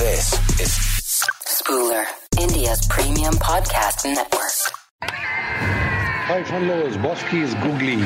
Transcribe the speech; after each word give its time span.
This 0.00 0.32
is 0.58 0.70
Spooler, 1.44 2.06
India's 2.40 2.80
premium 2.88 3.34
podcast 3.34 4.06
network. 4.06 4.72
Hi, 5.02 6.42
fun 6.42 6.68
lovers. 6.68 6.96
Bosky 6.96 7.42
is 7.42 7.52
googly. 7.56 8.00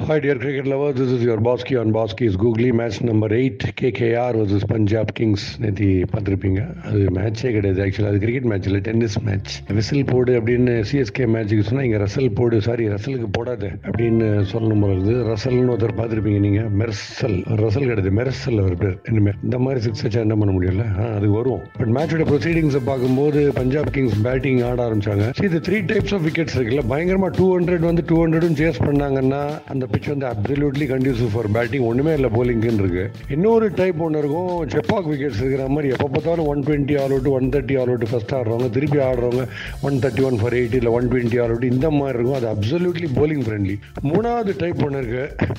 Hi, 0.00 0.18
dear 0.18 0.34
cricket 0.36 0.66
lovers. 0.66 0.96
This 0.96 1.10
is 1.12 1.22
your 1.22 1.36
Bosky 1.38 1.80
on 1.80 1.92
Bosky's 1.92 2.34
googly 2.42 2.70
match 2.78 2.96
number 3.08 3.28
eight 3.36 3.64
KKR 3.80 4.36
versus 4.38 4.64
Punjab 4.72 5.12
Kings 5.18 5.44
நேற்று 5.62 5.86
பார்த்துருப்பீங்க. 6.12 6.60
அது 6.88 7.00
மேட்சே 7.16 7.50
கிடையாது 7.56 7.80
ஆக்சுவலாக 7.84 8.10
அது 8.12 8.18
cricket 8.24 8.48
match 8.52 8.66
இல்லை 8.68 8.80
tennis 8.88 9.16
match 9.26 9.52
whistle 9.76 10.04
போடு 10.10 10.32
அப்படின்னு 10.38 10.72
சிஎஸ்கே 10.90 11.26
மேட்ச்சுக்கு 11.34 11.66
சொன்னால் 11.68 11.86
இங்கே 11.88 12.00
ரசல் 12.04 12.28
போடு 12.40 12.58
சாரி 12.66 12.88
ரசலுக்கு 12.94 13.28
போடாது 13.38 13.68
அப்படின்னு 13.86 14.26
சொல்லணும் 14.52 14.82
போல 14.84 14.96
இருக்குது. 14.96 15.20
ரசல்னு 15.30 15.72
ஒருத்தர் 15.74 15.96
பார்த்துருப்பீங்க 16.00 16.40
நீங்கள் 16.46 16.68
மெர்சல் 16.82 17.38
ரசல் 17.62 17.86
கிடையாது 17.90 18.12
மெர்சல் 18.20 18.58
அவர் 18.64 18.76
பேர் 18.82 18.98
இனிமேல் 19.12 19.38
இந்த 19.48 19.60
மாதிரி 19.66 19.82
சிக்ஸ் 19.86 20.04
வச்சா 20.06 20.20
என்ன 20.26 20.38
பண்ண 20.42 20.54
முடியல 20.58 20.88
அது 21.18 21.30
வரும். 21.38 21.62
பட் 21.78 21.94
மேட்சோட 21.98 22.26
ப்ரொசீடிங்ஸை 22.32 22.82
பார்க்கும்போது 22.90 23.42
பஞ்சாப் 23.60 23.92
கிங்ஸ் 23.98 24.18
பேட்டிங் 24.28 24.60
ஆட 24.72 24.78
ஆரம்பிச்சாங்க. 24.88 25.30
See, 25.40 25.48
இது 25.52 25.62
த்ரீ 25.70 25.80
டைப்ஸ் 25.94 26.16
ஆஃப் 26.18 26.26
விக்கெட்ஸ் 26.28 26.58
இருக்குல்ல 26.58 26.84
பயங்கரமாக 26.94 27.32
டூ 27.40 27.48
ஹண்ட்ரட் 27.56 27.88
வந்து 27.90 28.06
டூ 28.12 28.18
ஹண்ட்ரடும் 28.24 28.60
சேஸ் 28.62 28.84
பண்ணாங்கன்னா 28.88 29.42
அந்த 29.72 29.82
பிச் 29.92 30.08
வந்து 30.12 30.26
அப்சல்யூட்லி 30.30 30.86
கண்டியூசிவ் 30.92 31.30
ஃபார் 31.34 31.48
பேட்டிங் 31.56 31.86
ஒன்றுமே 31.90 32.12
இல்லை 32.18 32.30
போலிங்க்குன்னு 32.36 32.82
இருக்கு 32.84 33.04
இன்னொரு 33.36 33.66
டைப் 33.80 34.02
ஒன்று 34.06 34.22
இருக்கும் 34.22 34.52
செப்பாக் 34.74 35.08
விக்கெட்ஸ் 35.12 35.40
இருக்கிற 35.42 35.66
மாதிரி. 35.74 35.92
எப்போ 35.96 36.08
பார்த்தாலும் 36.14 36.48
one 36.52 36.64
twenty 36.68 36.96
all 37.02 37.14
out 37.16 37.30
one 37.38 37.48
thirty 37.54 37.76
all 37.82 37.92
out 37.92 38.08
first 38.12 38.34
ஆடுறவங்க 38.38 38.70
திருப்பி 38.76 39.00
ஆடுறவங்க 39.08 39.44
one 39.88 39.98
thirty 40.04 40.24
one 40.30 40.38
for 40.42 40.56
eighty 40.60 40.80
இல்லை 40.82 40.92
ஒன் 40.98 41.08
டுவெண்ட்டி 41.12 41.40
ஆல் 41.44 41.54
அவுட் 41.54 41.70
இந்த 41.74 41.90
மாதிரி 42.00 42.18
இருக்கும். 42.18 42.38
அது 42.40 42.50
அப்சல்யூட்லி 42.54 43.10
போலிங் 43.20 43.44
ஃப்ரெண்ட்லி 43.46 43.78
மூணாவது 44.12 44.54
டைப் 44.62 44.84
ஒன்று 44.88 45.02
இருக்குது 45.02 45.56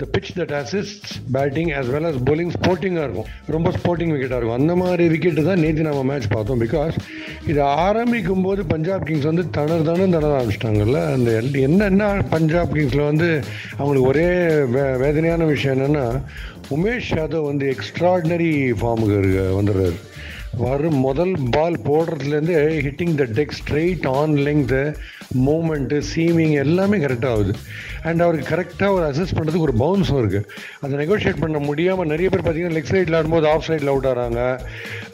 the 0.00 0.06
pitch 0.14 0.32
that 0.38 0.54
assist 0.60 1.08
batting 1.36 1.70
as 1.78 1.88
well 1.94 2.08
as 2.10 2.18
bowling 2.28 2.52
ஸ்போர்ட்டிங்காக 2.56 3.06
இருக்கும். 3.06 3.28
ரொம்ப 3.54 3.70
ஸ்போர்ட்டிங் 3.76 4.12
விக்கெட்டாக 4.14 4.40
இருக்கும். 4.40 4.58
அந்த 4.60 4.74
மாதிரி 4.82 5.04
விக்கெட்டு 5.14 5.44
தான் 5.48 5.62
நேற்று 5.64 5.86
நம்ம 5.88 6.02
மேட்ச் 6.10 6.28
பார்த்தோம் 6.34 6.60
பிகாஸ் 6.64 6.96
இது 7.46 7.60
ஆரம்பிக்கும் 7.62 8.44
போது 8.46 8.64
பஞ்சாப் 8.74 9.06
கிங்ஸ் 9.08 9.30
வந்து 9.30 9.44
தணர் 9.56 9.88
தானே 9.90 10.06
தணர 10.16 10.32
ஆரம்பிச்சிட்டாங்கல்ல. 10.40 11.00
அந்த 11.16 11.30
என்னென்ன 11.68 12.12
பஞ்சாப் 12.34 12.74
கிங்ஸில் 12.74 13.08
வந்து 13.12 13.30
அவங்களுக்கு 13.76 14.08
ஒரே 14.12 14.28
வே 14.74 14.84
வேதனையான 15.04 15.44
விஷயம் 15.54 15.78
என்னென்னா 15.78 16.06
உமேஷ் 16.76 17.10
யாதவ் 17.18 17.48
வந்து 17.50 17.66
எக்ஸ்ட்ராடினரி 17.74 18.52
ஃபார்முக்கு 18.80 19.18
இருக்க 19.18 19.42
வந்துடுறாரு. 19.60 19.98
வரும் 20.64 20.98
முதல் 21.06 21.34
ball 21.50 21.76
போடுறதுலேருந்து 21.88 22.56
hitting 22.86 23.14
the 23.20 23.24
deck 23.38 23.54
straight 23.58 24.06
on 24.20 24.34
length 24.46 24.82
movement 25.46 25.96
seaming 26.12 26.54
எல்லாமே 26.64 26.98
கரெக்டாக 27.04 27.34
ஆகுது. 27.36 27.52
அண்ட் 28.08 28.20
அவருக்கு 28.24 28.50
கரெக்டாக 28.52 28.96
ஒரு 28.96 29.04
அசஸ் 29.10 29.34
பண்ணுறதுக்கு 29.36 29.66
ஒரு 29.68 29.74
பவுன்ஸும் 29.82 30.20
இருக்குது 30.22 30.46
அதை 30.80 30.92
நெகோஷியேட் 31.00 31.40
பண்ண 31.40 31.58
முடியாமல் 31.58 32.10
நிறைய 32.12 32.28
பேர் 32.32 32.44
பார்த்தீங்கன்னா 32.46 32.76
லெக் 32.76 32.92
சைடில் 32.92 33.16
ஆடும்போது 33.18 33.48
ஆஃப் 33.52 33.66
சைடில் 33.68 33.90
அவுட் 33.92 34.08
ஆகிறாங்க 34.10 34.40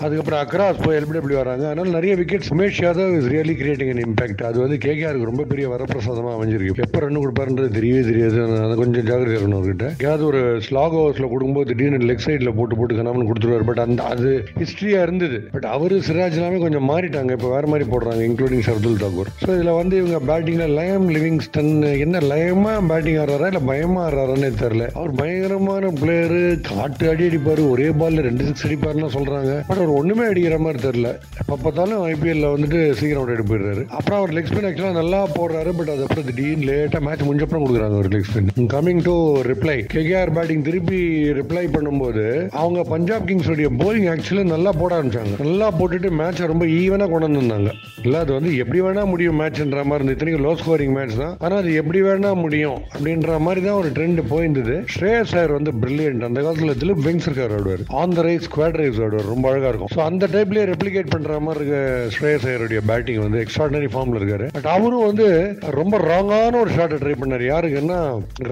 அதுக்கப்புறம் 0.05 0.41
அக்ராஸ் 0.45 0.83
போய் 0.85 0.99
எல்பிடபிள்யூ 1.01 1.39
வராங்க 1.43 1.65
அதனால் 1.71 1.95
நிறைய 1.99 2.15
wickets 2.23 2.53
Umesh 2.57 2.81
Yadav 2.87 3.15
is 3.19 3.29
really 3.35 3.57
creating 3.63 3.93
an 3.95 4.03
impact 4.07 4.45
அது 4.51 4.61
வந்து 4.65 4.79
கேகேஆருக்கு 4.87 5.31
ரொம்ப 5.31 5.45
பெரிய 5.53 5.69
வரப்பிரசாதமாக 5.75 6.37
அமைஞ்சிருக்கு. 6.39 6.85
எப்போ 6.87 7.01
ரன் 7.05 7.23
கொடுப்பாருன்றது 7.25 7.71
தெரியவே 7.79 8.03
தெரியாது. 8.11 8.39
அது 8.67 8.77
கொஞ்சம் 8.83 9.07
ஜாகிரதை 9.11 9.37
இருக்கணும் 9.37 9.61
அவர்கிட்ட. 9.61 9.89
ஏதாவது 10.05 10.25
ஒரு 10.31 10.43
ஸ்லாக் 10.69 10.97
ஓவர்ஸில் 11.03 11.31
கொடுக்கும்போது 11.35 11.69
திடீர்னு 11.73 12.11
லெக் 12.11 12.27
சைடில் 12.27 12.57
போட்டு 12.61 12.77
போட்டு 12.77 13.01
கணவன் 13.01 13.29
கொடுத்துருவாரு. 13.31 13.69
பட் 13.71 13.85
அந்த 13.87 14.03
அது 14.15 14.31
ஹிஸ்ட்ரியாக 14.63 15.07
இருந்தது. 15.09 15.34
பட் 15.55 15.69
அவரு 15.75 15.97
சிராஜ் 16.09 16.39
எல்லாமே 16.39 16.59
கொஞ்சம் 16.65 16.89
மாறிட்டாங்க. 16.91 17.33
இப்போ 17.39 17.51
வேற 17.55 17.65
மாதிரி 17.73 17.87
போடுறாங்க 17.93 18.23
இன்க்ளூடிங் 18.29 18.65
சர்துல் 18.69 19.01
தாக்கூர் 19.05 19.31
ஸோ 19.45 19.51
இதில் 19.57 19.79
வந்து 19.81 19.95
இவங்க 20.03 20.19
பேட்டிங்கில் 20.31 20.75
லயம் 20.79 21.09
லிவிங்ஸ்டன் 21.17 21.73
என்ன 22.05 22.23
லயமா 22.33 22.75
பேட்டிங் 22.91 23.19
ஆடுறாரா 23.23 23.51
இல்லை 23.53 23.63
பயமா 23.71 24.01
ஆடுறாரான்னு 24.07 24.51
தெரியல. 24.65 24.87
அவர் 24.99 25.13
பயங்கரமான 25.21 25.93
பிளேயரு 26.01 26.43
காட்டு 26.71 27.05
அடி 27.13 27.27
அடிப்பார் 27.29 27.63
ஒரே 27.73 27.89
பால்ல 28.01 28.27
ரெண்டு 28.29 28.47
சிக்ஸ் 28.49 28.67
அடிப்பாருன்னு 28.69 29.11
சொல்றாங்க. 29.17 29.53
பட் 29.71 29.81
அவர் 29.83 29.99
ஒன்றுமே 30.01 30.27
அடிக்கிற 30.31 30.59
மாதிரி 30.67 30.81
தெரியல. 30.89 31.11
எப்போ 31.43 31.55
பார்த்தாலும் 31.65 32.03
ஐபிஎல்ல 32.13 32.53
வந்துட்டு 32.55 32.81
சீக்கிரம் 33.01 33.21
அவுட் 33.23 33.35
எடுத்து 33.35 33.51
போயிடுறாரு 33.51 33.85
அப்புறம் 33.99 34.19
அவர் 34.21 34.35
லெக் 34.37 34.51
ஸ்பின் 34.51 34.69
ஆக்சுவலாக 34.69 34.99
நல்லா 35.01 35.21
போடுறாரு 35.39 35.71
பட் 35.79 35.93
அது 35.95 36.05
அப்புறம் 36.07 36.27
திடீர்னு 36.29 36.69
லேட்டாக 36.71 37.03
மேட்ச் 37.07 37.27
முடிஞ்சப்பறம் 37.29 37.65
கொடுக்குறாங்க 37.65 37.99
ஒரு 38.03 38.11
leg 38.15 38.29
spin 38.31 38.51
coming 38.75 39.03
to 39.09 39.15
reply 39.51 39.77
KKR 39.95 40.35
batting 40.39 40.65
திருப்பி 40.69 41.01
ரிப்ளை 41.41 41.65
பண்ணும்போது 41.77 42.25
அவங்க 42.63 42.81
பஞ்சாப் 42.93 43.27
கிங்ஸ் 43.31 43.51
உடைய 43.55 43.71
போலிங் 43.83 44.09
ஆக்சுவலாக 44.15 44.53
நல்லா 44.55 44.73
போட 44.81 44.93
ஆரம்பிச்சாங்க 45.21 45.45
நல்லா 45.45 45.67
போட்டுட்டு 45.79 46.09
மேட்சை 46.21 46.47
ரொம்ப 46.53 46.65
ஈவனாக 46.81 47.09
கொண்டு 47.13 47.29
வந்திருந்தாங்க 47.29 47.71
இல்லை 48.05 48.19
அது 48.25 48.33
வந்து 48.37 48.51
எப்படி 48.63 48.79
வேணா 48.87 49.03
முடியும் 49.13 49.39
மேட்ச்ன்ற 49.41 49.83
மாதிரி 49.91 50.01
இருந்தது. 50.01 50.17
இத்தனைக்கும் 50.17 50.45
லோ 50.47 50.53
ஸ்கோரிங் 50.61 50.95
மேட்ச் 50.97 51.17
தான். 51.23 51.35
ஆனால் 51.45 51.59
அது 51.63 51.71
எப்படி 51.81 52.01
வேணா 52.07 52.31
முடியும் 52.45 52.79
அப்படின்ற 52.95 53.39
மாதிரி 53.47 53.61
தான் 53.67 53.79
ஒரு 53.83 53.91
ட்ரெண்ட் 53.97 54.21
போயிருந்தது. 54.33 54.75
ஸ்ரேயஸ் 54.95 55.33
சார் 55.35 55.53
வந்து 55.59 55.73
பிரில்லியன்ட் 55.83 56.27
அந்த 56.29 56.41
காலத்தில் 56.47 56.79
திலீப் 56.83 57.05
விங்ஸ் 57.07 57.29
இருக்கார் 57.29 57.55
ஆடுவார் 57.59 57.85
on 58.01 58.15
the 58.19 58.25
rise 58.29 58.47
squad 58.49 58.79
rise 58.81 59.01
ஆடுவார் 59.07 59.31
ரொம்ப 59.35 59.47
அழகாக 59.53 59.71
இருக்கும். 59.73 59.93
ஸோ 59.95 60.03
அந்த 60.09 60.29
டைப்லேயே 60.35 60.67
ரெப்ளிகேட் 60.73 61.13
பண்ணுற 61.15 61.39
மாதிரி 61.47 61.63
இருக்க 61.63 61.79
ஸ்ரேயஸ் 62.17 62.47
ஐயருடைய 62.51 62.83
பேட்டிங் 62.91 63.23
வந்து 63.27 63.41
எக்ஸ்ட்ராடனரி 63.45 63.91
ஃபார்ம்ல 63.95 64.21
இருக்காரு. 64.21 64.49
பட் 64.59 64.71
அவரும் 64.75 65.07
வந்து 65.11 65.29
ரொம்ப 65.81 65.95
ராங்கான 66.11 66.61
ஒரு 66.65 66.73
ஷாட்டை 66.77 66.99
ட்ரை 67.05 67.15
பண்ணார். 67.23 67.47
யாருக்குன்னா 67.53 68.01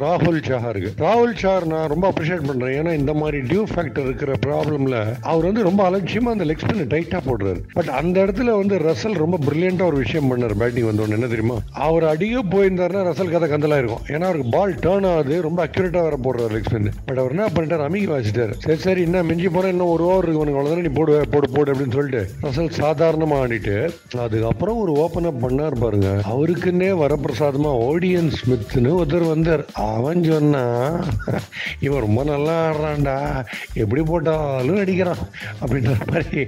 ராகுல் 0.05 0.41
சாஹருக்கு 0.49 0.93
ராகுல் 1.07 1.37
சார் 1.45 1.67
நான் 1.75 1.91
ரொம்ப 1.95 2.07
அப்ரிஷியேட் 2.13 2.49
பண்ணுறேன் 2.51 2.77
ஏன்னா 2.81 2.95
இந்த 3.03 3.15
மாதிரி 3.21 3.41
டியூ 3.53 3.65
ஃபேக்டர் 3.75 4.09
இருக்கிற 4.09 4.33
ப்ராப்ளமில் 4.47 4.99
அவர் 5.33 5.49
வந்து 5.51 5.69
ரொம்ப 5.71 5.83
அலட்சியமா 5.91 6.33
அந்த 6.37 6.47
லெக் 6.53 6.63
ஸ்பின் 6.63 6.91
டைட்டா 6.95 7.19
போடுறாரு. 7.27 7.61
பட் 7.73 7.91
அந்த 8.01 8.17
இடத்துல 8.25 8.57
வந்து 8.59 8.79
ரசல் 8.89 9.19
ரொம்ப 9.25 9.39
பிரில்லியண்டா 9.47 9.85
ஒரு 9.91 9.97
விஷயம் 9.97 10.29
பண்ணார் 10.31 10.57
பேட்டிங் 10.63 10.89
வந்த 10.89 11.11
என்ன 11.19 11.27
தெரியுமா? 11.27 11.57
அவர் 11.87 12.05
அடியே 12.05 12.41
போயிருந்தாருன்னா 12.55 13.03
ரசல் 13.09 13.31
கதை 13.35 13.47
கந்தலா 13.51 13.79
இருக்கும் 13.83 14.03
ஏன்னா 14.09 14.27
அவருக்கு 14.31 14.49
பால் 14.57 14.75
டேர்ன் 14.85 15.09
ஆகுது 15.13 15.37
ரொம்ப 15.47 15.61
அக்யூரேட்டா 15.67 16.03
வேற 16.07 16.17
போடுறாரு 16.25 16.55
லெக் 16.57 16.69
ஸ்பின் 16.71 16.89
பட் 17.07 17.19
அவர் 17.23 17.35
என்ன 17.35 17.47
பண்ணிட்டார்? 17.55 17.85
அமிகி 17.87 18.09
வச்சுட்டாரு 18.13 18.55
சரி 18.65 18.81
சரி 18.87 19.03
என்ன 19.09 19.23
மிஞ்சி 19.23 19.49
போனா 19.49 19.69
இன்னும் 19.69 19.93
ஒரு 19.95 20.05
ஓவர் 20.05 20.25
இருக்கு 20.25 20.43
உனக்கு 20.43 20.59
அவ்வளவுதான் 20.59 20.87
நீ 20.89 20.93
போடுவே 20.99 21.21
போடு 21.31 21.49
போடு 21.57 21.73
அப்படின்னு 21.73 21.97
சொல்லிட்டு 21.99 22.23
ரசல் 22.47 22.71
சாதாரணமா 22.81 23.37
ஆடிட்டு 23.45 23.77
அதுக்கப்புறம் 24.25 24.81
ஒரு 24.83 24.93
ஓபன் 25.05 25.29
அப் 25.31 25.43
பண்ணார் 25.45 25.81
பாருங்க. 25.81 26.09
அவருக்குன்னே 26.33 26.91
வரப்பிரசாதமா 27.03 27.73
ஓடியன் 27.89 28.31
ஸ்மித்னு 28.39 28.91
ஒருத்தர் 29.01 29.33
வந்தார். 29.35 29.65
அவன் 29.73 30.23
சொன்னா 30.25 30.65
இவன் 31.81 32.05
ரொம்ப 32.07 32.25
நல்லா 32.25 32.55
ஆடுறான்டா. 32.67 33.17
எப்படி 33.83 34.03
போட்டாலும் 34.03 34.81
அடிக்கிறான். 34.83 35.23
அப்படின்ற 35.63 35.95
மாதிரி 36.11 36.42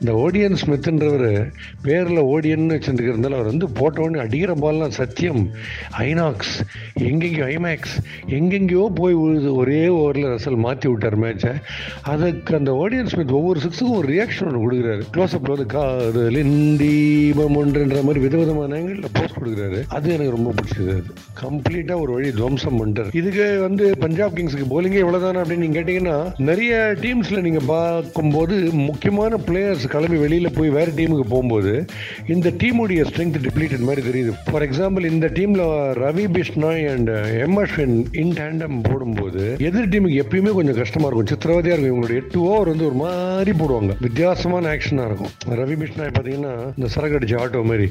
இந்த 0.00 0.12
ஓடியன் 0.22 0.58
ஸ்மித்ன்றவர் 0.62 1.28
பேரில் 1.86 2.22
ஓடியன்னு 2.32 2.76
வச்சுருக்கிறதுனால 2.76 3.38
அவர் 3.38 3.50
வந்து 3.52 3.68
போட்ட 3.80 4.02
உடனே 4.02 4.22
அடிக்கிற 4.24 4.54
பால்லாம் 4.64 4.96
சத்தியம். 5.00 5.42
ஐநாக்ஸ் 6.06 6.54
எங்கெங்கயோ 7.10 7.46
ஐமேக்ஸ் 7.54 7.94
எங்கெங்கேயோ 8.38 8.86
போய் 9.00 9.16
விழுது 9.22 9.50
ஒரே 9.54 9.80
ஓவரில் 9.98 10.30
ரசல் 10.32 10.62
மாற்றி 10.66 10.88
விட்டார் 10.88 11.18
மேட்சை 11.24 11.52
அதுக்கு 12.12 12.56
அந்த 12.60 12.70
ஓடியன் 12.82 13.10
ஸ்மித் 13.12 13.36
ஒவ்வொரு 13.38 13.60
சிக்ஸுக்கும் 13.64 13.96
ஒரு 14.00 14.08
ரியாக்ஷன் 14.14 14.48
ஒன்று 14.48 14.62
கொடுக்குறாரு. 14.64 15.02
க்ளோஸ்அப்பில் 15.14 15.54
வந்து 15.54 15.66
காதலின் 15.74 16.56
தீபம் 16.82 17.56
ஒன்றுன்ற 17.60 17.98
மாதிரி 18.06 18.20
விதவிதமான 18.26 18.76
ஆங்கிளில் 18.78 19.14
போஸ்ட் 19.18 19.38
கொடுக்குறாரு. 19.40 19.80
அது 19.96 20.12
எனக்கு 20.16 20.36
ரொம்ப 20.36 20.50
பிடிச்சது. 20.58 20.92
அது 20.96 21.14
கம்ப்ளீட்டாக 21.42 22.02
ஒரு 22.04 22.12
வழி 22.12 22.30
துவம்சம் 22.40 22.78
பண்ணிட்டார். 22.80 23.10
இதுக்கு 23.20 23.46
வந்து 23.66 23.84
பஞ்சாப் 24.04 24.36
கிங்ஸுக்கு 24.36 24.66
போலிங்கே 24.74 25.00
இவ்வளோதானே 25.04 25.40
அப்படின்னு 25.42 25.64
நீங்கள் 25.64 25.78
கேட்டிங்கன்னா 25.78 26.16
நிறைய 26.50 26.72
டீம்ஸில் 27.02 27.44
நீங்கள் 27.46 27.68
பார்க்கும்போது 27.72 28.56
முக்கியமான 28.88 29.31
பிளேயர்ஸ் 29.46 29.86
கிளம்பி 29.94 30.16
வெளியில் 30.16 30.54
போய் 30.56 30.70
வேறு 30.76 30.92
டீமுக்கு 30.98 31.26
போகும்போது 31.32 31.72
இந்த 32.34 32.50
டீமுடைய 32.62 33.02
ஸ்ட்ரென்த் 33.08 33.38
டிப்ளீட்டட் 33.46 33.86
மாதிரி 33.88 34.02
தெரியுது. 34.08 34.32
ஃபார் 34.50 34.64
எக்ஸாம்பிள் 34.68 35.06
இந்த 35.10 35.26
டீமில் 35.38 35.64
Ravi 36.04 36.26
Bishnoi 36.36 36.84
and 36.92 37.10
M 37.44 37.58
Ashwin 37.64 37.96
in 38.22 38.34
tandem 38.40 38.76
போடும்போது 38.82 39.44
எதிர் 39.68 39.90
டீமுக்கு 39.94 40.20
எப்பயுமே 40.24 40.52
கொஞ்சம் 40.58 40.80
கஷ்டமாக 40.80 41.08
இருக்கும். 41.10 41.30
சித்திரவதையாக 41.32 41.76
இருக்கும். 41.76 41.90
இவங்களோட 41.92 42.14
எட்டு 42.22 42.40
ஓவர் 42.50 42.72
வந்து 42.72 42.86
ஒரு 42.90 42.98
மாதிரி 43.04 43.52
போடுவாங்க. 43.62 43.92
வித்தியாசமான 44.06 44.70
ஆக்ஷனாக 44.74 45.08
இருக்கும். 45.10 45.32
ரவி 45.60 45.76
பிஷ்னாய் 45.82 46.14
பார்த்தீங்கன்னா 46.16 46.54
இந்த 46.76 46.90
சரக்கு 46.96 47.18
அடிச்ச 47.18 47.34
ஆட்டோ 47.44 47.64
மாதிரி. 47.70 47.88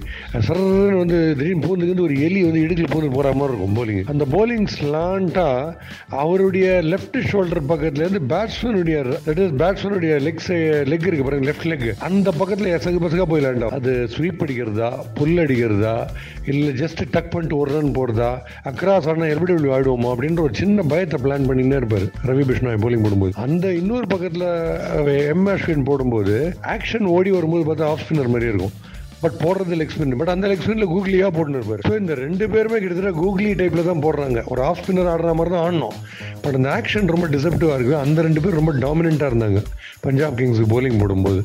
சரன்னு 0.47 0.97
வந்து 1.03 1.19
திடீர்னு 1.37 1.65
பூந்துக்கு 1.67 2.05
ஒரு 2.07 2.15
எலி 2.27 2.43
வந்து 2.43 2.63
இடுக்கில் 2.65 2.91
பூந்து 2.93 3.11
போகிற 3.17 3.33
மாதிரி 3.33 3.57
இருக்கும் 3.57 3.77
போலிங் 3.79 4.03
அந்த 4.11 4.25
போலிங் 4.35 4.67
ஸ்லாண்டாக 4.77 5.75
அவருடைய 6.23 6.67
லெஃப்ட் 6.91 7.17
ஷோல்டர் 7.31 7.61
பக்கத்துலேருந்து 7.71 8.21
பேட்ஸ்மேனுடைய 8.33 8.97
பேட்ஸ்மேனுடைய 9.61 10.13
லெக் 10.27 10.41
லெக் 10.91 11.07
இருக்கு 11.07 11.27
பாருங்க 11.31 11.47
லெஃப்ட் 11.49 11.67
லெக் 11.71 11.85
அந்த 12.07 12.29
பக்கத்தில் 12.39 12.71
எசகு 12.77 13.01
பசகா 13.03 13.25
போய் 13.31 13.43
லேண்டாம் 13.45 13.73
அது 13.77 13.91
ஸ்வீப் 14.13 14.41
அடிக்கிறதா 14.45 14.89
புல் 15.19 15.37
அடிக்கிறதா 15.43 15.93
இல்லை 16.51 16.69
ஜஸ்ட் 16.81 17.01
டக் 17.11 17.31
பண்ணிட்டு 17.33 17.57
ஒரு 17.57 17.71
ரன் 17.75 17.95
போடுறதா? 17.97 18.31
அக்ராஸ் 18.71 19.07
ஆனால் 19.11 19.31
எப்படி 19.33 19.53
இப்படி 19.53 19.73
ஆடுவோமா 19.77 20.09
அப்படின்ற 20.13 20.41
ஒரு 20.47 20.55
சின்ன 20.61 20.85
பயத்தை 20.91 21.19
பிளான் 21.23 21.47
பண்ணினே 21.49 21.79
இருப்பார். 21.81 22.05
ரவி 22.29 22.45
பிஷ்ணாய் 22.51 22.81
போலிங் 22.83 23.05
போடும்போது. 23.05 23.33
அந்த 23.45 23.73
இன்னொரு 23.81 24.07
பக்கத்தில் 24.07 24.47
எம் 25.33 25.47
அஸ்வின் 25.47 25.89
போடும்போது 25.89 26.37
ஆக்ஷன் 26.75 27.11
ஓடி 27.15 27.31
வரும்போது 27.31 27.65
பார்த்தா 27.69 27.87
ஆஃப் 27.91 28.05
ஸ்பின்னர் 28.05 28.33
மாதிரி 28.35 28.49
இருக்கும். 28.51 28.75
பட் 29.23 29.35
போடுறது 29.43 29.77
லெக் 29.79 29.93
ஸ்பின் 29.95 30.15
பட் 30.21 30.31
அந்த 30.33 30.45
லெக் 30.51 30.63
ஸ்பின்ல 30.65 30.85
கூகுளியா 30.93 31.27
போட்டுன்னு 31.35 31.59
இருப்பாரு. 31.59 31.81
ஸோ 31.87 31.93
இந்த 32.01 32.13
ரெண்டு 32.25 32.45
பேருமே 32.53 32.77
கிட்டத்தட்ட 32.83 33.11
கூகுளி 33.21 33.51
டைப்ல 33.59 33.83
தான் 33.89 34.03
போடுறாங்க. 34.05 34.39
ஒரு 34.53 34.61
ஆஃப் 34.67 34.81
ஸ்பின்னர் 34.81 35.11
ஆடுற 35.13 35.33
மாதிரி 35.39 35.53
தான் 35.55 35.63
ஆடணும். 35.65 35.95
பட் 36.43 36.57
அந்த 36.59 36.69
ஆக்ஷன் 36.77 37.11
ரொம்ப 37.13 37.27
டிசப்டிவா 37.35 37.75
இருக்கு 37.79 37.95
அந்த 38.05 38.21
ரெண்டு 38.27 38.41
பேரும் 38.43 38.59
ரொம்ப 38.61 38.73
டாமினண்டா 38.85 39.29
இருந்தாங்க. 39.31 39.61
பஞ்சாப் 40.05 40.37
கிங்ஸுக்கு 40.39 40.73
போலிங் 40.75 41.01
போடும்போது. 41.03 41.41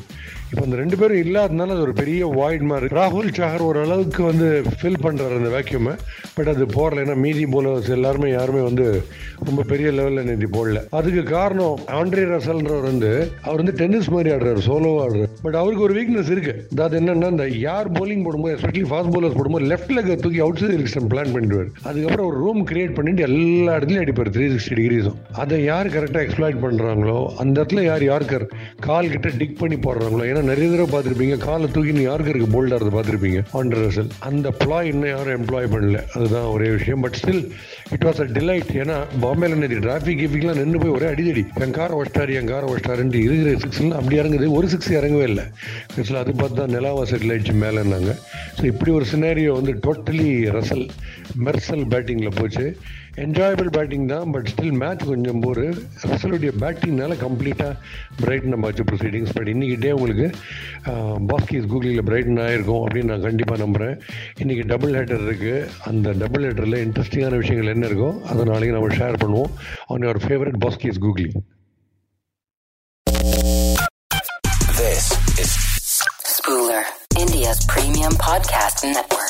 இப்போ 0.49 0.63
அந்த 0.65 0.75
ரெண்டு 0.81 0.97
பேரும் 0.99 1.21
இல்லாதனால 1.23 1.73
அது 1.75 1.83
ஒரு 1.85 1.93
பெரிய 1.99 2.27
வாய்ட் 2.39 2.65
மாதிரி 2.69 2.87
ராகுல் 2.97 3.33
சாகர் 3.37 3.63
ஓரளவுக்கு 3.69 4.21
வந்து 4.29 4.47
ஃபில் 4.79 5.01
பண்ணுறாரு 5.05 5.37
அந்த 5.39 5.49
வேக்யூமை 5.55 5.93
பட் 6.35 6.51
அது 6.51 6.65
போடல. 6.75 7.01
ஏன்னா 7.05 7.15
மீதி 7.25 7.43
போலர்ஸ் 7.55 7.89
எல்லாருமே 7.95 8.29
யாருமே 8.31 8.61
வந்து 8.67 8.85
ரொம்ப 9.49 9.61
பெரிய 9.71 9.87
லெவலில் 9.97 10.27
நேற்று 10.29 10.49
போடல. 10.57 10.81
அதுக்கு 10.99 11.23
காரணம் 11.35 11.75
ஆண்ட்ரே 11.99 12.23
ரசல்ன்றவர் 12.33 12.87
வந்து 12.91 13.11
அவர் 13.47 13.61
வந்து 13.61 13.75
டென்னிஸ் 13.81 14.09
மாதிரி 14.15 14.31
ஆடுறாரு 14.35 14.63
சோலோவாக 14.69 15.03
ஆடுறாரு. 15.05 15.29
பட் 15.45 15.57
அவருக்கு 15.61 15.85
ஒரு 15.87 15.95
வீக்னஸ் 15.99 16.31
இருக்கு. 16.35 16.53
அது 16.85 16.99
என்னன்னா 17.01 17.29
இந்த 17.35 17.47
யார் 17.67 17.89
போலிங் 17.99 18.23
போடும்போது 18.27 18.55
எஸ்பெஷலி 18.57 18.85
ஃபாஸ்ட் 18.91 19.13
போலர்ஸ் 19.17 19.37
போடும்போது 19.39 19.69
லெஃப்ட் 19.73 19.93
லெக் 19.97 20.09
தூக்கி 20.25 20.41
அவுட் 20.45 20.61
சைட் 20.63 20.75
எலெக்ஷன் 20.77 21.09
பிளான் 21.13 21.33
பண்ணிடுவார். 21.35 21.69
அதுக்கப்புறம் 21.89 22.29
ஒரு 22.29 22.39
ரூம் 22.45 22.61
கிரியேட் 22.71 22.95
பண்ணிட்டு 22.99 23.27
எல்லா 23.29 23.75
இடத்துலையும் 23.77 24.05
அடிப்பார் 24.05 24.33
த்ரீ 24.37 24.47
சிக்ஸ்டி 24.55 24.79
டிகிரிஸும் 24.81 25.19
அதை 25.43 25.59
யார் 25.71 25.93
கரெக்டாக 25.97 26.25
எக்ஸ்பிளாய்ட் 26.27 26.63
பண்ணுறாங்களோ 26.65 27.19
அந்த 27.43 27.55
இடத்துல 27.61 27.83
யார் 27.89 28.09
யாருக்கார் 28.11 28.47
கால் 28.87 29.13
கிட்ட 29.15 29.29
டிக் 29.43 29.59
பண்ணி 29.63 29.79
போடுறாங்களோ 29.87 30.23
ஏன்னா 30.37 30.49
நிறைய 30.49 30.67
தடவை 30.71 30.87
பார்த்துருப்பீங்க 30.93 31.35
காலை 31.37 31.67
தூக்கி 31.75 31.91
நீ 31.91 32.01
இருக்கு? 32.13 32.47
போல்டாக 32.55 32.89
பார்த்துருப்பீங்க. 32.95 33.39
ஆண்டர் 33.59 33.81
ரசல். 33.85 34.09
அந்த 34.29 34.47
ப்ளாய் 34.63 34.89
இன்னும் 34.91 35.09
யாரும் 35.09 35.35
எம்ப்ளாய் 35.37 35.69
பண்ணல. 35.73 35.99
அதுதான் 36.15 36.47
ஒரே 36.55 36.67
விஷயம். 36.69 37.01
But 37.05 37.17
still 37.19 37.41
it 37.95 38.05
was 38.07 38.21
a 38.25 38.27
delight 38.37 38.71
ஏன்னா 38.81 38.97
பாம்பேல 39.23 39.57
நேற்று 39.61 39.79
டிராஃபிக் 39.85 40.21
கிஃபிக்லாம் 40.21 40.59
நின்று 40.61 40.81
போய் 40.83 40.95
ஒரே 40.97 41.07
அடிதடி. 41.13 41.43
என் 41.65 41.71
காரை 41.71 41.95
ஒஷ்டாரு 42.01 42.33
என் 42.33 42.51
காரை 42.51 42.67
ஒஸ்டாருன்ட்டு 42.73 43.23
இருக்கிற 43.27 43.55
சிக்ஸ்லாம் 43.65 43.97
அப்படி 44.01 44.19
இறங்குது. 44.19 44.49
ஒரு 44.59 44.69
சிக்ஸ் 44.69 44.91
இறங்கவே 44.91 45.27
இல்லை. 45.31 45.45
ஆக்சுவலாக 45.97 46.25
அது 46.25 46.35
பார்த்து 46.43 46.59
தான் 46.61 46.73
நிலாவா 46.77 47.05
செட்டில் 47.13 47.33
ஆயிடுச்சு 47.35 47.55
மேலேன்னாங்க 47.65 48.13
ஸோ 48.59 48.65
இப்படி 48.65 48.91
ஒரு 48.91 49.05
சினாரியோ 49.13 49.53
வந்து 49.59 49.75
டோட்டலி 49.87 50.29
ரசல் 50.57 50.87
மெர்சல் 51.45 51.85
பேட்டிங்கில் 51.93 52.37
போச்சு. 52.39 52.77
என்ஜாயபிள் 53.23 53.69
பேட்டிங் 53.75 54.07
தான் 54.11 54.31
பட் 54.33 54.49
ஸ்டில் 54.51 54.77
மேட்ச் 54.81 55.03
கொஞ்சம் 55.11 55.39
போர். 55.43 55.61
ரசலுடைய 56.09 56.51
பேட்டிங்னால 56.61 57.15
கம்ப்ளீட்டாக 57.23 57.71
பிரைட்டன் 58.21 58.53
நம்ம 58.53 58.69
ப்ரொசீடிங்ஸ் 58.89 59.33
பட் 59.37 59.49
இன்றைக்கி 59.53 59.77
டே 59.83 59.91
உங்களுக்கு 59.97 60.27
பாஸ்கிஸ் 61.31 61.67
கூகுளில் 61.71 62.05
பிரைட்டன் 62.09 62.41
ஆகிருக்கும் 62.45 62.83
அப்படின்னு 62.85 63.11
நான் 63.13 63.25
கண்டிப்பாக 63.27 63.59
நம்புகிறேன் 63.63 63.95
இன்றைக்கி 64.43 64.65
டபுள் 64.73 64.95
ஹேட்டர் 64.99 65.25
இருக்குது 65.27 65.67
அந்த 65.91 66.13
டபுள் 66.23 66.45
ஹேட்டரில் 66.47 66.79
இன்ட்ரெஸ்டிங்கான 66.85 67.39
விஷயங்கள் 67.43 67.73
என்ன 67.75 67.87
இருக்கோ 67.91 68.11
அதை 68.31 68.45
நாளைக்கு 68.51 68.77
நம்ம 68.77 68.95
ஷேர் 69.01 69.21
பண்ணுவோம். 69.23 69.51
On 69.93 70.05
your 70.07 70.23
favourite 70.27 70.59
Bosky's 70.65 71.03
googly 71.07 71.29
This 74.79 75.05
is 75.43 75.51
Spooler, 76.35 76.83
India's 77.23 77.61
premium 77.73 78.13
podcast 78.27 78.79
network. 78.95 79.26